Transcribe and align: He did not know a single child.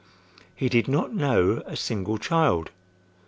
He 0.55 0.67
did 0.67 0.87
not 0.87 1.13
know 1.13 1.61
a 1.67 1.75
single 1.75 2.17
child. 2.17 2.71